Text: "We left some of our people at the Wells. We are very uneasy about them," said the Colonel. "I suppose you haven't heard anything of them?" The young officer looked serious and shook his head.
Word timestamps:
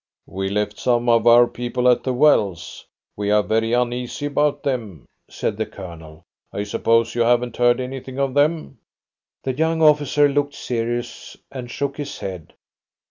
"We 0.25 0.49
left 0.49 0.79
some 0.79 1.07
of 1.09 1.27
our 1.27 1.45
people 1.45 1.87
at 1.87 2.03
the 2.03 2.11
Wells. 2.11 2.87
We 3.15 3.29
are 3.29 3.43
very 3.43 3.73
uneasy 3.73 4.25
about 4.25 4.63
them," 4.63 5.05
said 5.29 5.57
the 5.57 5.67
Colonel. 5.67 6.23
"I 6.51 6.63
suppose 6.63 7.13
you 7.13 7.21
haven't 7.21 7.57
heard 7.57 7.79
anything 7.79 8.17
of 8.17 8.33
them?" 8.33 8.79
The 9.43 9.53
young 9.53 9.83
officer 9.83 10.27
looked 10.27 10.55
serious 10.55 11.37
and 11.51 11.69
shook 11.69 11.97
his 11.97 12.17
head. 12.17 12.53